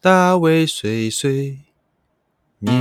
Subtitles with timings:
[0.00, 1.58] 大卫碎碎
[2.60, 2.72] 念。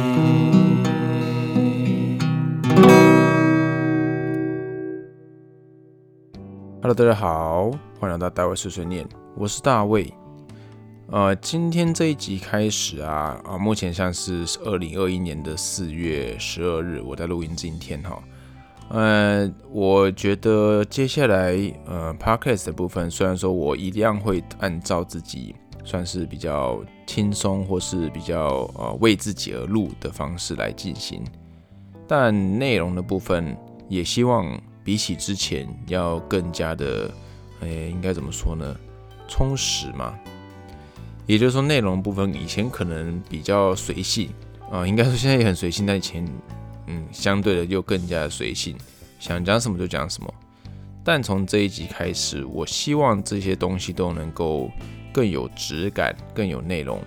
[6.79, 9.03] Hello，大家好，欢迎来到大卫碎碎念，
[9.35, 10.13] 我是大卫。
[11.07, 18.21] 呃，今天这一集开始啊啊，目前像是二零二一年的四月十二日，我在录音今天哈。
[18.89, 21.57] 呃，我觉得接下来
[21.87, 31.23] 呃，podcast 的部分，虽然说我一样会按照自己算是比较轻松或是比较呃为自己而录的方式来进行，
[32.07, 33.55] 但内容的部分
[33.87, 37.11] 也希望比起之前要更加的，
[37.61, 38.75] 哎，应该怎么说呢？
[39.27, 40.17] 充实嘛。
[41.25, 44.29] 也就是说，内容部分以前可能比较随性
[44.71, 46.25] 啊，应该说现在也很随性，但以前。
[46.89, 48.73] 嗯，相对的又更加的随性，
[49.19, 50.33] 想讲什么就讲什么。
[51.03, 54.71] 但从这一集开始，我希望这些东西都能够
[55.17, 57.01] 更有质感、更有内容。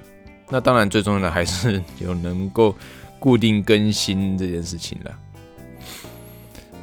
[0.49, 2.75] 那当然，最重要的还是有能够
[3.21, 5.17] 固定更新这件事情了。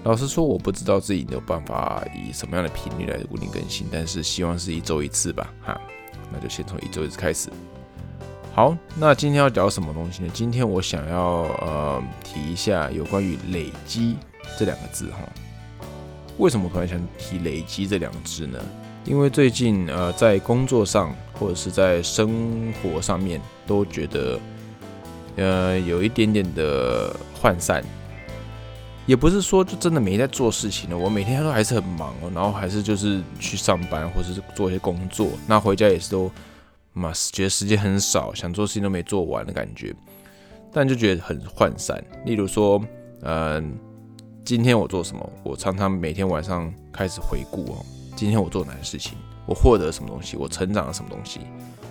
[0.06, 5.54] 老实说，我不知道自己有办法以什么样的频率来固定更新，但是希望是一周一次吧。
[5.62, 5.78] 哈，
[6.32, 7.50] 那就先从一周一次开始。
[8.54, 10.32] 好，那今天要聊什么东西呢？
[10.34, 14.16] 今天我想要呃提一下有关于累积
[14.58, 15.18] 这两个字哈。
[16.38, 18.58] 为什么突然想提累积这两个字呢？
[19.04, 24.40] 因为最近呃在工作上或者是在生活上面都觉得
[25.36, 27.84] 呃有一点点的涣散，
[29.06, 36.32] 也不是说就真的没在做事情了，我每天都还是很忙哦，然后还是就是去上班或者是做一些工作，那回家也是都。
[36.94, 39.94] 嘛，觉得时间很少，想做事情都没做完的感觉，
[40.74, 42.04] 但就觉得很涣散。
[42.26, 42.82] 例如说，
[43.22, 43.78] 嗯，
[44.44, 45.30] 今天我做什么？
[45.44, 47.86] 我常常每天晚上开始回顾哦，
[48.18, 49.16] 今天我做哪些事情，
[49.46, 51.42] 我获得什么东西，我成长了什么东西。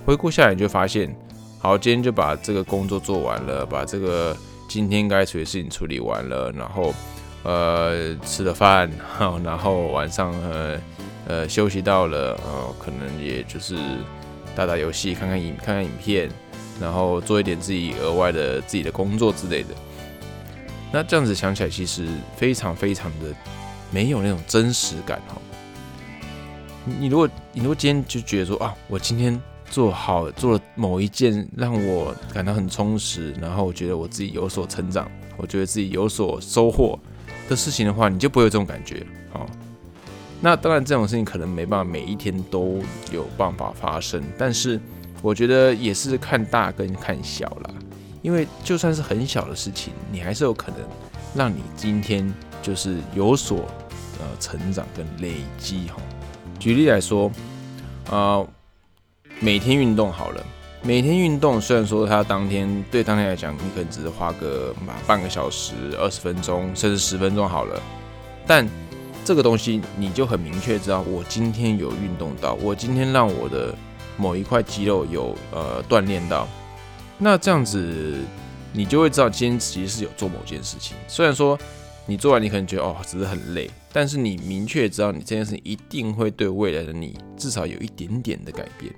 [0.05, 1.17] 回顾下来，你就发现，
[1.61, 4.37] 好，今天就把这个工作做完了，把这个
[4.69, 6.93] 今天该处理的事情处理完了，然后，
[7.45, 8.91] 呃，吃了饭，
[9.45, 10.81] 然后晚上呃
[11.29, 13.77] 呃休息到了，呃，可能也就是。
[14.55, 16.31] 打打游戏，看看影，看看影片，
[16.81, 19.75] 然后做一点自己额外的自己的工作之类的。
[20.91, 22.09] 那这样子想起来，其实
[22.39, 23.27] 非常非常的
[23.91, 25.37] 没有那种真实感哈。
[26.87, 29.39] 你如果你如果今天就觉得说啊，我今天
[29.69, 36.99] 做好做了某一件让我感到很充实，然后我觉得我自己有所成长，我觉得自己有所收获
[37.49, 39.45] 的事情的话，你就不会有这种感觉啊。
[40.41, 42.81] 那当然，这种事情可能没办法每一天都
[43.11, 44.81] 有办法发生，但是
[45.23, 47.71] 我觉得也是看大跟看小啦。
[48.23, 50.81] 因为就算是很小的事情，你还是有可能
[51.35, 53.59] 让你今天就是有所
[54.21, 55.97] 呃成长跟累积哈。
[56.59, 57.31] 举例来说，
[58.11, 58.47] 呃，
[59.41, 60.45] 每天运动好了，
[60.83, 64.75] 每天运动虽然说它当天对当天来讲，你可能只是花个
[65.07, 67.81] 半个小时、二十分钟，甚至十分钟好了，
[68.47, 68.69] 但
[69.25, 73.75] 这个东西你就很明确知道，我今天有运动到，我今天让我的
[74.17, 76.47] 某一块肌肉有呃锻炼到，
[77.19, 78.19] 那这样子
[78.73, 80.97] 你就会知道今天其实是有做某件事情。
[81.09, 81.59] 虽然说
[82.07, 88.95] 你做完你可能觉得哦只是很累，但是你明确知道你这件事情一定会对未来的你至少有一点点的改变。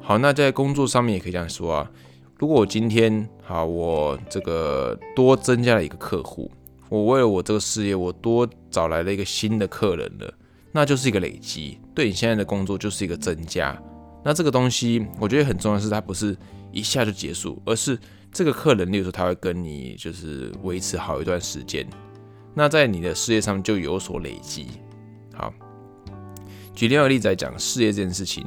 [0.00, 1.90] 好，那在工作上面也可以这样说啊，
[2.38, 6.50] 如果我今天好我这个多增加了一个客户。
[6.88, 10.32] 我为了我这个事业，我多找来了一个新的客人了，
[10.72, 13.78] 那就是一个累积，对你现在的工作就是一个增加。
[14.24, 16.34] 那这个东西我觉得很重要的是，它不是
[16.72, 17.98] 一下就结束，而是
[18.32, 21.86] 这个客人，例如说他会跟你就是维持好一段时间，
[22.54, 24.68] 那在你的事业上就有所累积。
[25.34, 25.52] 好，
[26.74, 28.44] 举另外一个例子来讲事业这件事情，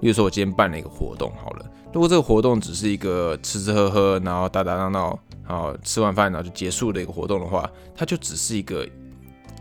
[0.00, 5.18] 例如说我今天办了一个活动，好了，如果这个活动只是一个吃吃喝喝，然后打打闹闹。
[5.44, 8.84] 好，吃完饭然后就结束的一个活动的话，它就只是一个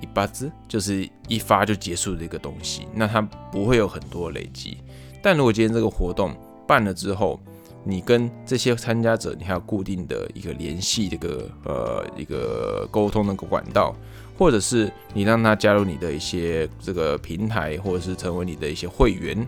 [0.02, 4.80] 一巴子，就是一发就结束的一个东西，那它不会有很多累积。
[5.24, 6.36] 但如果今天这个活动
[6.68, 7.40] 办了之后，
[7.88, 13.96] 你跟这些参加者，你还有固定的一个联系，这个呃一个沟通的管道，
[14.38, 19.48] 或者是你让他加入你的一些这个平台，或者是成为你的一些会员，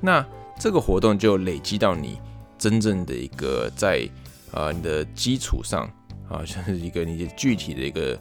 [0.00, 0.24] 那
[0.58, 2.18] 这个活动就累积到你
[2.58, 4.08] 真正的一个在。
[4.52, 5.88] 啊，你的基础上
[6.28, 8.18] 啊，像是一个你的具体的一个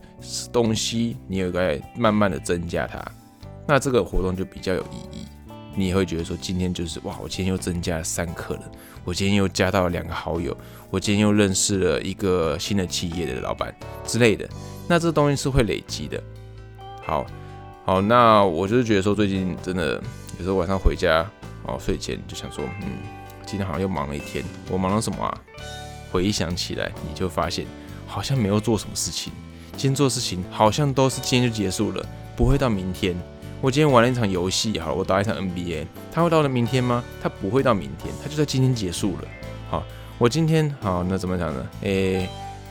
[0.53, 3.03] 东西，你有该慢慢的增加它，
[3.67, 5.18] 那这个活动就比较有意义。
[5.79, 8.63] 你也会觉得说，今天就是哇，我今天又增加了三客人，
[9.05, 10.55] 我今天又加到了两个好友，
[10.89, 13.73] 我今天又认识了一个新的企业的老板
[14.05, 14.47] 之类的。
[14.87, 16.21] 那这东西是会累积的。
[17.01, 17.25] 好，
[17.85, 19.93] 好，那我就是觉得说，最近真的
[20.37, 21.25] 有时候晚上回家
[21.63, 22.89] 哦，睡前就想说，嗯。
[23.45, 25.41] 今天好像又忙了一天，我忙了什么啊？
[26.11, 27.65] 回想起来，你就发现
[28.05, 29.33] 好像没有做什么事情。
[29.71, 32.05] 今天做事情好像都是今天就结束了，
[32.35, 33.15] 不会到明天。
[33.61, 37.03] 我今天玩了一场游戏，好，我打一场 NBA，它会到了明天吗？
[37.21, 39.27] 它不会到明天，它就在今天结束了。
[39.69, 39.83] 好，
[40.17, 41.67] 我今天好，那怎么讲呢？
[41.81, 42.29] 诶，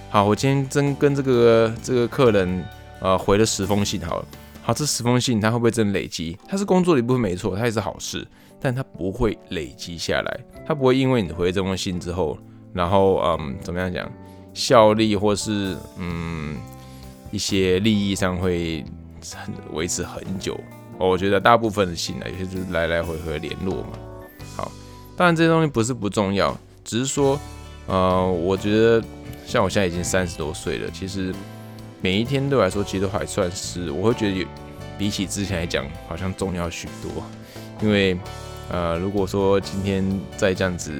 [0.08, 2.64] 好，我今天真跟这个这个客人
[3.00, 4.24] 呃回了十封信，好了，
[4.62, 6.38] 好，这十封信它会不会真累积？
[6.48, 8.26] 它是工作的一部分没错，它也是好事，
[8.58, 12.38] 但它不会累积下来，它不会因为你回这封信之后，
[12.72, 14.10] 然后嗯怎么样讲
[14.54, 16.56] 效力或是嗯
[17.30, 18.82] 一些利益上会
[19.72, 20.58] 维持很久。
[21.06, 23.90] 我觉得大部分的信啊，有些就是来来回回联络嘛。
[24.56, 24.72] 好，
[25.16, 27.38] 当然这些东西不是不重要，只是说，
[27.86, 29.02] 呃，我觉得
[29.46, 31.32] 像我现在已经三十多岁了，其实
[32.00, 34.46] 每一天对我来说，其实都还算是，我会觉得
[34.98, 37.22] 比起之前来讲，好像重要许多。
[37.80, 38.18] 因为，
[38.68, 40.04] 呃，如果说今天
[40.36, 40.92] 再这样子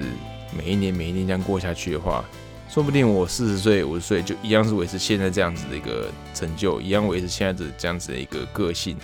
[0.56, 2.25] 每一年每一年这样过下去的话，
[2.71, 8.97] 说不定我四十岁五十岁就一样是维持现在这样子的一个成就，一样维持现在的这样子的一个个性。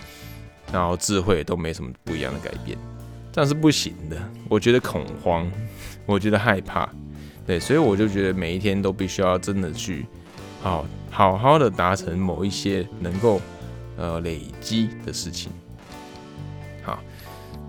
[0.75, 2.77] 然后智慧都没什么不一样的改变，
[3.31, 4.17] 这样是不行的。
[4.49, 5.49] 我觉得恐慌，
[6.05, 6.89] 我觉得害怕，
[7.47, 10.05] 对，所以我就觉得每一天都必须要真的去
[10.61, 13.41] 好好好的达成某一些能够
[13.95, 15.49] 呃累积的事情。
[16.83, 16.99] 好，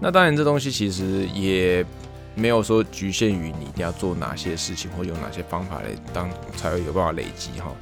[0.00, 1.86] 那当然这东西其实也
[2.34, 7.72] 没有说局限于你一定要做哪些事情或用哪些方法来当才会有办法累积哈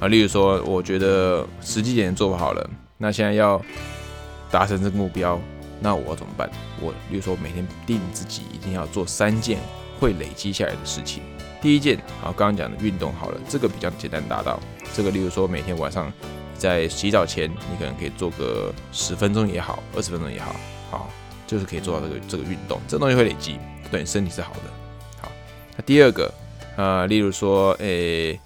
[0.00, 3.58] 啊，例如说我觉得实际点做不好了，那现在要。
[4.56, 5.38] 达成这个目标，
[5.80, 6.50] 那我要怎么办？
[6.80, 9.58] 我例如说每天定自己一定要做三件
[10.00, 11.22] 会累积下来的事情。
[11.60, 14.58] 第一件，好，刚刚讲的运动好了，这个比较简单达到。
[14.94, 16.10] 这个例如说每天晚上
[16.56, 20.56] 在洗澡前，你可能可以做个十分钟也好，二十分钟也好，
[20.90, 21.10] 好，
[21.46, 23.58] 就是可以做到这个这个运动，这东西会累积，
[23.90, 24.70] 对你身体是好的。
[25.20, 25.30] 好，
[25.76, 26.32] 那第二个，
[26.78, 28.40] 呃，例如说，诶，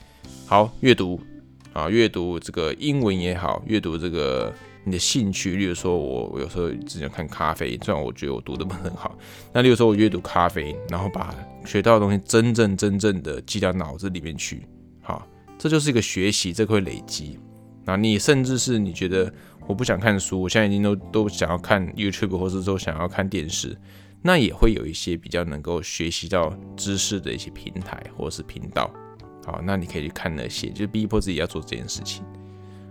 [0.44, 1.20] 好，阅读
[1.72, 4.52] 啊，阅读这个英文也好，阅读这个。
[4.90, 9.16] 你的兴趣，例如说，我有时候只想看咖啡，虽然我觉得我读的不是很好。
[9.52, 11.32] 那例如说，我阅读咖啡，然后把
[11.64, 14.66] 学到的东西真正真正的记到脑子里面去，
[15.00, 15.24] 好，
[15.56, 17.38] 这就是一个学习，这个会累积。
[17.84, 19.32] 那你甚至是你觉得
[19.68, 23.78] 我不想看书，我现在已经都都想要看 YouTube，或者说想要看电视，
[24.22, 28.92] 那也会有一些比较能够学习到知识的一些平台或者是频道，
[29.46, 32.24] 好，那你可以去看那些，就逼迫自己要做这件事情。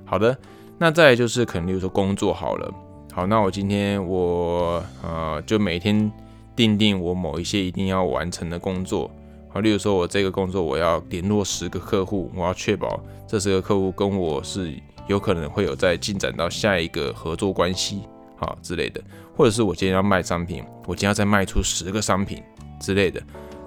[0.05, 0.37] 好的。
[0.81, 2.73] 那再就是可能，例如说工作好了，
[3.11, 6.09] 好，那我今天我呃就每天
[6.55, 9.11] 定定我某一些一定要完成的工作，
[9.49, 12.97] 好，例如说我这个工作我要联络十个客户，我要确保
[13.27, 14.73] 这十个客户跟我是
[15.07, 18.03] 有可能会有在进展到下一个合作关系，
[18.37, 19.01] 好之类的，
[19.35, 22.41] 或者是我今天要卖商品，我今天要再卖出十个商品
[22.79, 23.21] 之类的，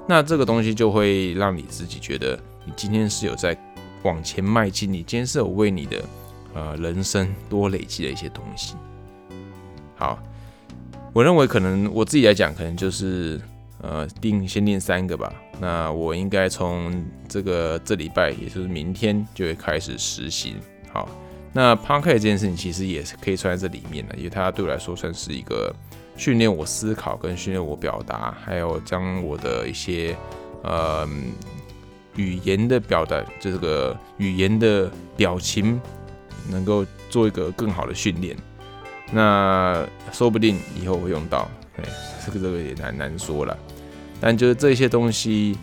[0.09, 3.55] 那这个东西就会让你自己觉得你今天是有在
[4.03, 6.03] 往前迈进，你今天是有为你的。
[6.55, 8.75] 呃，人生多累积的一些东西。
[9.97, 10.19] 好，
[11.13, 13.41] 我认为可能我自己来讲，可能就是
[13.81, 15.33] 呃，定先定三个吧。
[15.61, 20.57] 那我应该从这个这礼拜，也就是明天就会开始实行。
[20.93, 21.09] 好，
[21.53, 25.75] 那 p a r k 这件事情其实也是可以算在这里面的，因为它对我来说算是一个
[26.17, 30.17] 训练我思考跟训练我表达，还有将我的一些
[30.65, 31.09] 呃
[32.17, 35.81] 语言的表达，这个语言的表情。
[36.51, 38.37] 能够做一个更好的训练，
[39.13, 41.49] 那说不定以后会用到。
[41.77, 41.85] 哎，
[42.27, 43.57] 这个这个也难难说了。
[44.21, 45.57] 但就是这些东西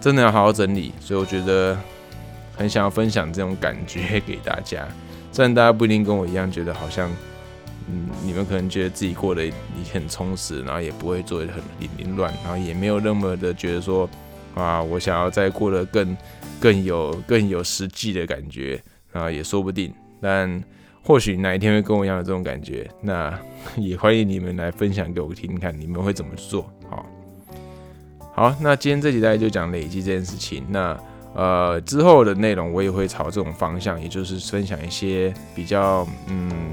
[0.00, 1.78] 真的要好好整理，所以我觉得
[2.56, 4.86] 很想要分享这种感觉 给大家。
[5.32, 7.08] 虽然大家不一定跟我一样觉得好像，
[7.88, 9.50] 嗯，你们可能觉得自己过得
[9.92, 14.10] 很充实，然后也不会做得很凌凌乱，然后也没有那么的觉得说，
[14.54, 16.16] 啊，我想要再过得更
[16.60, 19.94] 更有更有实际的感觉啊，也说不定。
[20.24, 20.64] 但
[21.02, 23.38] 或许哪一天会跟我一样有这种感觉，那
[23.76, 26.62] 也欢迎你们来分享给我听，看你们会怎么做。
[26.88, 27.06] 好，
[28.32, 30.64] 好，那今天这集大概就讲累积这件事情。
[30.70, 30.98] 那
[31.34, 36.72] 呃之后的内容我也会朝这种方向，也就是分享一些比较嗯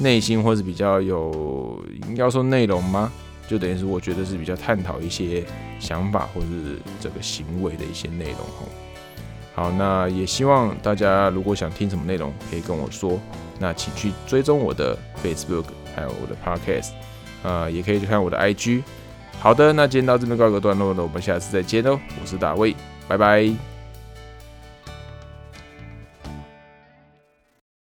[0.00, 3.12] 内心或者比较有应该说内容吗？
[3.46, 5.44] 就等于是我觉得是比较探讨一些
[5.78, 8.66] 想法或是这个行为的一些内容吼。
[9.58, 13.18] 好，那也希望大家如果想听什么内容，可以跟我说。
[13.58, 15.64] 那请去追踪我的 Facebook，
[15.96, 16.90] 还有我的 Podcast，
[17.42, 18.84] 呃，也可以去看我的 IG。
[19.40, 21.98] 好的，那今天到这边告个段落了，我们下次再见喽。
[22.22, 22.76] 我是大卫，
[23.08, 23.77] 拜拜。